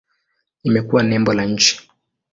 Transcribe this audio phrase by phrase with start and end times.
[0.63, 1.89] Imekuwa nembo la nchi.